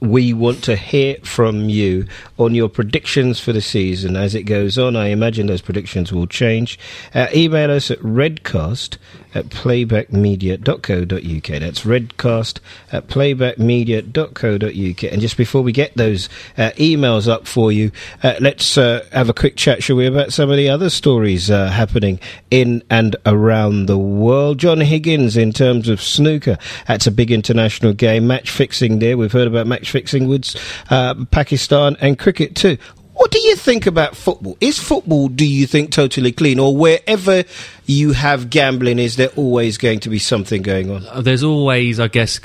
[0.02, 2.08] we want to hear from you
[2.40, 4.96] on your predictions for the season as it goes on.
[4.96, 6.80] I imagine those predictions will change.
[7.14, 8.98] Uh, email us at redcast
[9.34, 11.60] at playbackmedia.co.uk.
[11.60, 12.60] That's redcast
[12.92, 15.12] at playbackmedia.co.uk.
[15.12, 17.92] And just before we get those uh, emails up for you,
[18.24, 21.50] uh, let's uh, have a quick chat, shall we, about some of the other stories
[21.50, 24.60] uh, happening in and around the world.
[24.60, 28.28] John Higgins, in terms of snooker, that's a big international game.
[28.28, 29.18] Match fixing there.
[29.18, 30.56] We've heard about match fixing with
[30.90, 32.78] uh, Pakistan and cricket too.
[33.14, 34.58] What do you think about football?
[34.60, 36.58] Is football, do you think, totally clean?
[36.58, 37.44] Or wherever
[37.92, 41.06] you have gambling, is there always going to be something going on?
[41.08, 42.40] Uh, there's always, I guess,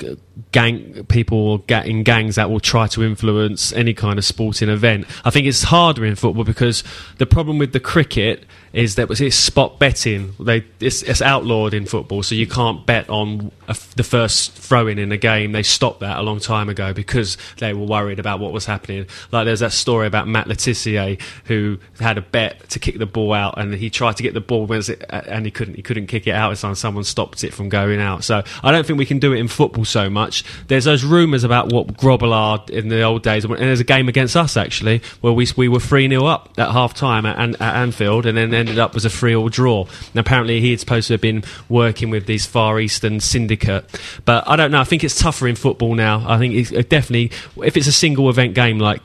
[0.51, 5.05] gang people in gangs that will try to influence any kind of sporting event.
[5.25, 6.83] I think it's harder in football because
[7.17, 10.35] the problem with the cricket is that it's spot betting.
[10.39, 14.99] They it's, it's outlawed in football, so you can't bet on a the first throw-in
[14.99, 15.53] in a game.
[15.53, 19.07] They stopped that a long time ago because they were worried about what was happening.
[19.31, 23.05] Like there's that story about Matt Le Tissier who had a bet to kick the
[23.05, 25.01] ball out, and he tried to get the ball when it
[25.37, 28.23] and he couldn't he couldn't kick it out as someone stopped it from going out.
[28.23, 30.43] So I don't think we can do it in football so much.
[30.67, 34.35] There's those rumours about what Grobbelaar in the old days, and there's a game against
[34.35, 38.25] us actually where we we were three 0 up at half time at, at, Anfield,
[38.25, 39.85] and then ended up as a three all draw.
[39.85, 43.85] And apparently he had supposed to have been working with these Far Eastern syndicate,
[44.25, 44.81] but I don't know.
[44.81, 46.25] I think it's tougher in football now.
[46.27, 47.31] I think it's definitely
[47.63, 49.01] if it's a single event game like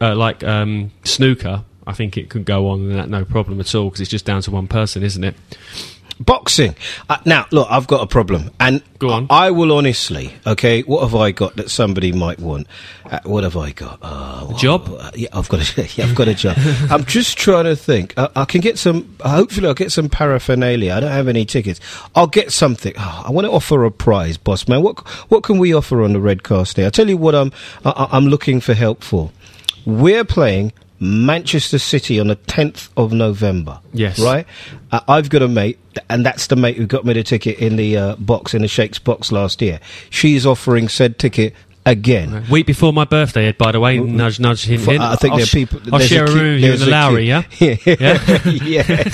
[0.00, 3.74] uh, like um, snooker, I think it could go on and that no problem at
[3.74, 5.34] all because it's just down to one person, isn't it?
[6.20, 6.74] Boxing.
[7.08, 9.28] Uh, now, look, I've got a problem, and Go on.
[9.30, 10.34] I, I will honestly.
[10.46, 12.66] Okay, what have I got that somebody might want?
[13.08, 14.00] Uh, what have I got?
[14.02, 14.88] Uh, job?
[14.98, 15.88] Uh, yeah, I've got a.
[15.96, 16.56] Yeah, I've got a job.
[16.90, 18.14] I'm just trying to think.
[18.18, 19.16] Uh, I can get some.
[19.24, 20.92] Hopefully, I'll get some paraphernalia.
[20.92, 21.78] I don't have any tickets.
[22.16, 22.94] I'll get something.
[22.98, 24.82] Oh, I want to offer a prize, boss man.
[24.82, 24.98] What
[25.30, 26.84] What can we offer on the Redcast day?
[26.86, 27.36] I tell you what.
[27.36, 27.52] I'm
[27.84, 29.30] I, I'm looking for help for.
[29.86, 33.80] We're playing Manchester City on the 10th of November.
[33.92, 34.18] Yes.
[34.18, 34.46] Right?
[34.90, 35.78] Uh, I've got a mate,
[36.10, 38.68] and that's the mate who got me the ticket in the uh, box, in the
[38.68, 39.80] Shakes box last year.
[40.10, 41.54] She's offering said ticket
[41.90, 42.44] again.
[42.50, 45.00] Week before my birthday, Ed, by the way, nudge, nudge, hint, hint.
[45.00, 45.80] I think I'll there are people.
[45.92, 47.42] I'll share a queue- room with you in the a Lowry, yeah?
[47.58, 47.76] Yeah.
[47.86, 48.44] Yeah?
[48.62, 49.10] yeah.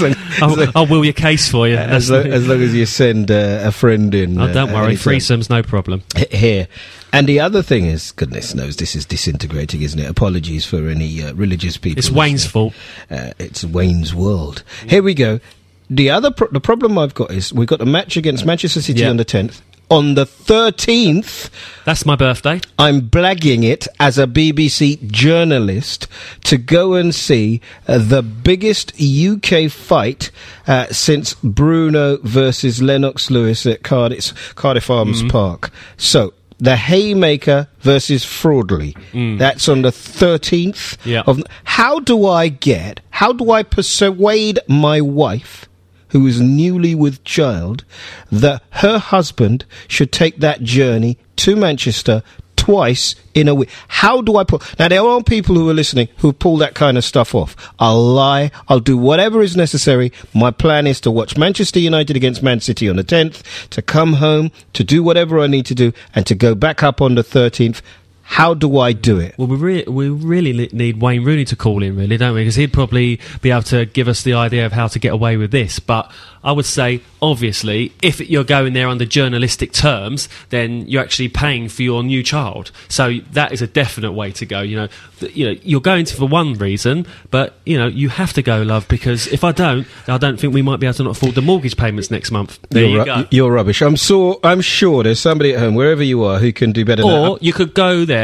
[0.00, 1.76] Long, I'll, long, I'll will your case for you.
[1.76, 4.40] as, long, as long as you send uh, a friend in.
[4.40, 5.14] oh, don't uh, worry, anytime.
[5.14, 6.02] threesomes, no problem.
[6.30, 6.68] Here.
[7.12, 10.08] And the other thing is, goodness knows this is disintegrating, isn't it?
[10.08, 11.98] Apologies for any uh, religious people.
[11.98, 12.72] It's Wayne's fault.
[13.10, 14.62] Uh, it's Wayne's World.
[14.86, 15.40] Here we go.
[15.88, 19.00] The other pro- the problem I've got is we've got a match against Manchester City
[19.00, 19.10] Yeah.
[19.10, 19.60] on the 10th.
[19.90, 21.50] On the 13th,
[21.84, 22.60] That's my birthday.
[22.78, 26.06] I'm blagging it as a BBC journalist
[26.44, 30.30] to go and see uh, the biggest UK fight
[30.68, 35.70] uh, since Bruno versus Lennox Lewis at Cardiff, Cardiff Arms Park.
[35.96, 38.94] So, the Hayemaker versus Fraudley.
[39.38, 41.22] That's on the 13th Yeah.
[41.26, 41.42] of.
[41.64, 45.66] How do I get, how do I persuade my wife?
[46.10, 47.84] Who is newly with child,
[48.30, 52.22] that her husband should take that journey to Manchester
[52.56, 53.70] twice in a week.
[53.88, 54.60] How do I pull?
[54.78, 57.56] Now, there are people who are listening who pull that kind of stuff off.
[57.78, 58.50] I'll lie.
[58.68, 60.12] I'll do whatever is necessary.
[60.34, 64.14] My plan is to watch Manchester United against Man City on the 10th, to come
[64.14, 67.24] home, to do whatever I need to do, and to go back up on the
[67.24, 67.80] 13th.
[68.30, 69.34] How do I do it?
[69.36, 72.42] Well, we, re- we really need Wayne Rooney to call in, really, don't we?
[72.42, 75.36] Because he'd probably be able to give us the idea of how to get away
[75.36, 75.80] with this.
[75.80, 76.12] But
[76.42, 81.68] I would say, obviously, if you're going there under journalistic terms, then you're actually paying
[81.68, 82.70] for your new child.
[82.88, 84.60] So that is a definite way to go.
[84.60, 84.88] You know,
[85.20, 88.62] you know, you're going to for one reason, but you know, you have to go,
[88.62, 91.34] love, because if I don't, I don't think we might be able to not afford
[91.34, 92.58] the mortgage payments next month.
[92.70, 93.26] There you're, you ru- go.
[93.30, 93.82] you're rubbish.
[93.82, 97.02] I'm so I'm sure there's somebody at home, wherever you are, who can do better
[97.02, 98.19] than Or you could go there,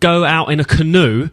[0.00, 1.30] go out in a canoe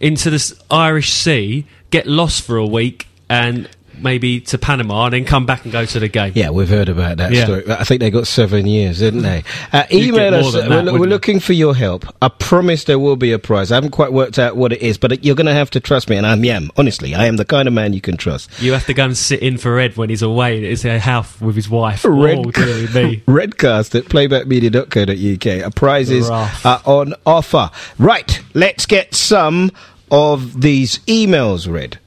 [0.00, 5.24] into this Irish Sea, get lost for a week, and maybe to Panama, and then
[5.24, 6.32] come back and go to the game.
[6.34, 7.44] Yeah, we've heard about that Yeah.
[7.44, 7.64] story.
[7.70, 9.44] I think they got seven years, didn't they?
[9.72, 10.54] Uh, email us.
[10.54, 12.04] uh, that, we're, we're looking for your help.
[12.22, 13.72] I promise there will be a prize.
[13.72, 16.08] I haven't quite worked out what it is, but you're going to have to trust
[16.10, 16.44] me, and I am.
[16.44, 16.70] Yam.
[16.76, 18.50] Honestly, I am the kind of man you can trust.
[18.62, 20.62] You have to go and sit in for Ed when he's away.
[20.62, 22.04] It's a house with his wife.
[22.04, 23.22] Red- oh, dear me.
[23.26, 25.66] Redcast at playbackmedia.co.uk.
[25.66, 26.66] A prizes Rough.
[26.66, 27.70] are on offer.
[27.98, 29.72] Right, let's get some
[30.10, 31.98] of these emails read.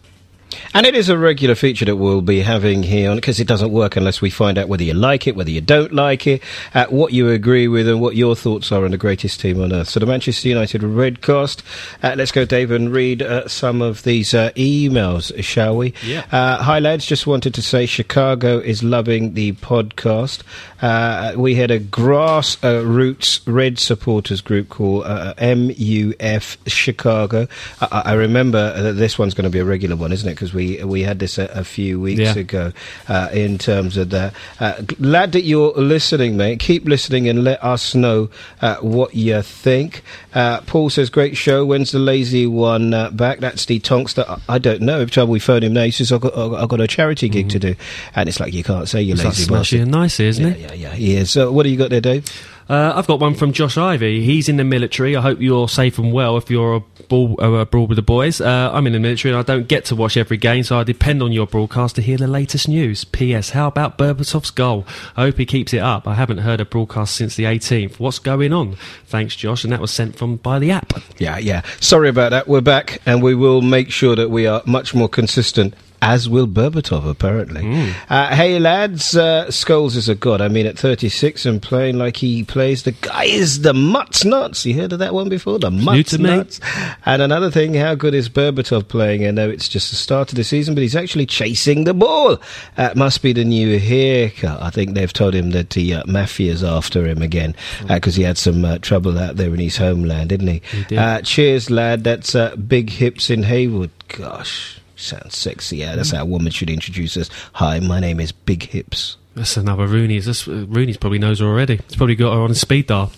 [0.74, 3.96] And it is a regular feature that we'll be having here because it doesn't work
[3.96, 6.44] unless we find out whether you like it, whether you don't like it,
[6.74, 9.72] uh, what you agree with, and what your thoughts are on the greatest team on
[9.74, 9.90] earth.
[9.90, 11.64] So, the Manchester United Redcast.
[12.04, 15.94] Uh, let's go, Dave, and read uh, some of these uh, emails, shall we?
[16.04, 16.26] Yeah.
[16.32, 17.06] Uh, hi, lads.
[17.06, 20.42] Just wanted to say Chicago is loving the podcast.
[20.82, 27.48] Uh, we had a grass uh, roots red supporters group called uh, MUF Chicago.
[27.82, 30.34] I, I I remember that this one's going to be a regular one, isn't it?
[30.34, 32.36] Because we we had this a, a few weeks Yeah.
[32.36, 32.72] ago.
[33.08, 36.60] Uh, in terms of that, uh, glad that you're listening, mate.
[36.60, 38.30] Keep listening and let us know
[38.62, 40.02] uh, what you think.
[40.34, 41.66] Uh, Paul says, "Great show.
[41.66, 44.26] When's the lazy one uh, back?" That's the Tonkster.
[44.28, 45.00] I, I don't know.
[45.02, 47.50] Every time we phone him now, he says, "I've got, I've got a charity gig
[47.50, 47.76] to do,"
[48.16, 49.82] and it's like you can't say you It's lazy slushy bastard.
[49.82, 50.78] and nice, isn't Yeah, it?
[50.80, 51.32] yeah, yeah, is.
[51.32, 52.26] So, what do you got there, Dave?
[52.70, 54.24] Uh, I've got one from Josh Ivy.
[54.24, 55.16] He's in the military.
[55.16, 58.40] I hope you're safe and well if you're abroad, uh, with the boys.
[58.40, 60.84] Uh, I'm in the military and I don't get to watch every game, so I
[60.84, 63.06] depend on your broadcast to hear the latest news.
[63.06, 63.50] P.S.
[63.50, 64.86] How about Berbatov's goal?
[65.18, 66.08] I hope he keeps it up.
[66.08, 68.00] I haven't heard a broadcast since the 18th.
[68.00, 68.76] What's going on?
[69.08, 69.64] Thanks, Josh.
[69.64, 70.94] And that was sent from by the app.
[71.18, 71.64] Yeah, yeah.
[71.80, 72.48] Sorry about that.
[72.48, 76.48] We're back, and we will make sure that we are much more consistent as will
[76.48, 77.64] Berbatov, apparently.
[77.64, 77.90] Hmm.
[78.10, 80.42] Uh, hey, lads, uh, Scholes is a god.
[80.42, 84.66] I mean, at 36 and playing like he plays, the guy is the mutts nuts.
[84.66, 85.60] You heard of that one before?
[85.60, 86.60] The mutts nuts.
[87.06, 89.26] And another thing, how good is Berbatov playing?
[89.26, 92.40] I know it's just the start of the season, but he's actually chasing the ball.
[92.76, 94.62] That must be the new haircut.
[94.62, 97.56] I think they've told him that the uh, mafia's after him again
[97.88, 100.62] because he had some uh, trouble out there in his homeland, didn't he?
[100.72, 100.98] He did.
[100.98, 102.04] Uh, cheers, lad.
[102.04, 103.92] That's uh, Big Hips in Haywood.
[104.08, 104.79] Gosh.
[105.00, 105.78] Sounds sexy.
[105.78, 107.30] Yeah, that's how a woman should introduce us.
[107.54, 109.16] Hi, my name is Big Hips.
[109.34, 110.26] That's another Rooney's.
[110.26, 111.78] That's, uh, Rooney's probably knows her already.
[111.88, 113.12] He's probably got her on speed dial.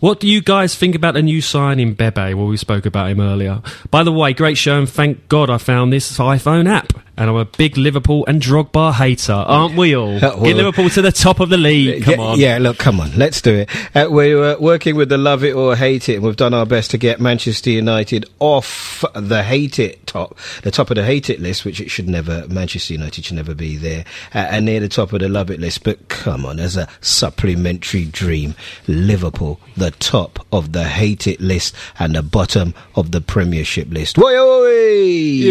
[0.00, 2.32] What do you guys think about the new signing Bebe?
[2.34, 3.60] Well, we spoke about him earlier.
[3.90, 6.94] By the way, great show, and thank God I found this iPhone app.
[7.14, 10.18] And I'm a big Liverpool and Drogba hater, aren't we all?
[10.18, 12.04] Well- Get Liverpool to the top of the league.
[12.04, 12.38] Come yeah, on.
[12.38, 13.14] Yeah, look, come on.
[13.16, 13.68] Let's do it.
[13.94, 16.64] Uh, we're uh, working with the love it or hate it, and we've done our
[16.64, 21.28] best to get Manchester United off the hate it top, the top of the hate
[21.28, 24.80] it list, which it should never, Manchester United should never be there, uh, and near
[24.80, 25.84] the top of the love it list.
[25.84, 28.54] But come on, as a supplementary dream,
[28.88, 34.18] Liverpool, the top of the hate it list and the bottom of the Premiership list.
[34.18, 35.42] Oi, oi!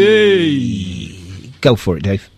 [1.62, 2.30] Go for it, Dave.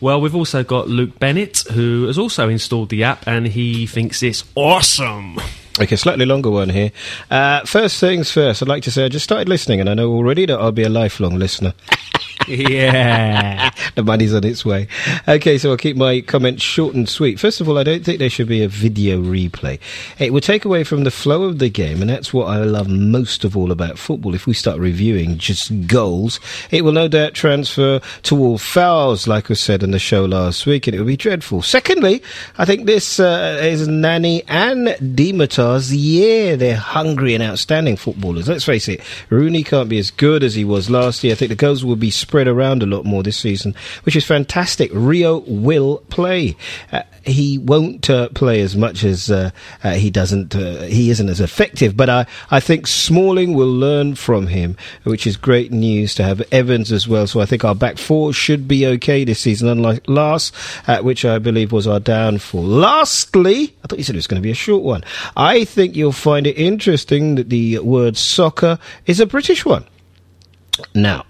[0.00, 4.22] Well, we've also got Luke Bennett, who has also installed the app, and he thinks
[4.22, 5.40] it's awesome.
[5.80, 6.90] Okay, slightly longer one here.
[7.30, 10.10] Uh, first things first, I'd like to say I just started listening, and I know
[10.10, 11.72] already that I'll be a lifelong listener.
[12.48, 13.70] yeah.
[13.94, 14.88] the money's on its way.
[15.26, 17.38] Okay, so I'll keep my comments short and sweet.
[17.38, 19.78] First of all, I don't think there should be a video replay.
[20.18, 22.88] It would take away from the flow of the game, and that's what I love
[22.88, 24.34] most of all about football.
[24.34, 29.48] If we start reviewing just goals, it will no doubt transfer to all fouls, like
[29.48, 31.62] was said in the show last week, and it will be dreadful.
[31.62, 32.22] Secondly,
[32.56, 34.96] I think this uh, is Nani and
[35.76, 36.56] Year.
[36.56, 38.48] They're hungry and outstanding footballers.
[38.48, 39.00] Let's face it,
[39.30, 41.32] Rooney can't be as good as he was last year.
[41.32, 44.24] I think the goals will be spread around a lot more this season, which is
[44.24, 44.90] fantastic.
[44.92, 46.56] Rio will play.
[46.92, 49.50] Uh, he won't uh, play as much as uh,
[49.84, 50.54] uh, he doesn't.
[50.54, 55.26] Uh, he isn't as effective, but I, I think Smalling will learn from him, which
[55.26, 57.26] is great news to have Evans as well.
[57.26, 60.54] So I think our back four should be okay this season, unlike last,
[60.88, 62.62] uh, which I believe was our downfall.
[62.62, 65.04] Lastly, I thought you said it was going to be a short one.
[65.64, 69.84] Think you'll find it interesting that the word soccer is a British one.
[70.94, 71.24] Now,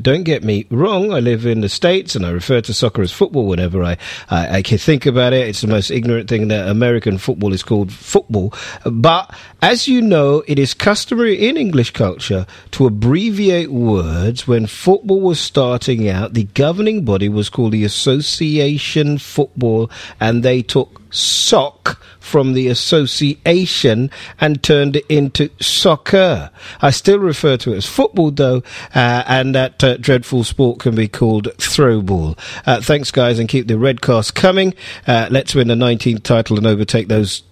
[0.00, 1.12] don't get me wrong.
[1.12, 3.96] I live in the States and I refer to soccer as football whenever I,
[4.28, 5.48] I, I can think about it.
[5.48, 8.52] It's the most ignorant thing that American football is called football.
[8.84, 14.46] But as you know, it is customary in English culture to abbreviate words.
[14.46, 20.62] When football was starting out, the governing body was called the Association Football and they
[20.62, 26.50] took sock from the association and turned it into soccer.
[26.82, 28.62] I still refer to it as football though,
[28.94, 32.38] uh, and that uh, dreadful sport can be called throwball.
[32.66, 34.74] Uh, thanks guys and keep the Redcast coming.
[35.06, 37.42] Uh, let's win the 19th title and overtake those,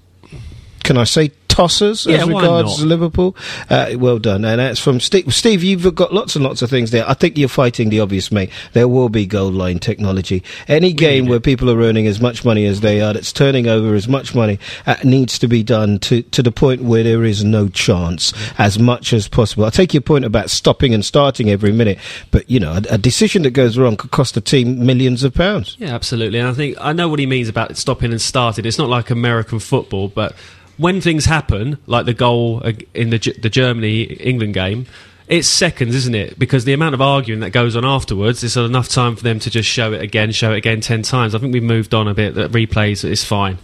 [0.82, 2.84] can I say tossers Yeah, as regards?
[2.84, 3.36] Liverpool?
[3.70, 4.44] Uh, well done.
[4.44, 5.32] And that's from Steve.
[5.32, 7.08] Steve, you've got lots and lots of things there.
[7.08, 8.50] I think you're fighting the obvious, mate.
[8.72, 10.42] There will be goal line technology.
[10.66, 13.94] Any game where people are earning as much money as they are, that's turning over
[13.94, 17.44] as much money, uh, needs to be done to, to the point where there is
[17.44, 19.64] no chance as much as possible.
[19.64, 21.98] I take your point about stopping and starting every minute,
[22.30, 25.34] but you know, a, a decision that goes wrong could cost a team millions of
[25.34, 25.76] pounds.
[25.78, 26.38] Yeah, absolutely.
[26.40, 28.64] And I think I know what he means about stopping and starting.
[28.64, 30.34] It's not like American football, but
[30.76, 32.62] when things happen, like the goal
[32.94, 34.86] in the the Germany England game,
[35.28, 36.38] it's seconds, isn't it?
[36.38, 39.50] Because the amount of arguing that goes on afterwards, it's enough time for them to
[39.50, 41.34] just show it again, show it again ten times.
[41.34, 42.34] I think we've moved on a bit.
[42.34, 43.58] That replays is fine.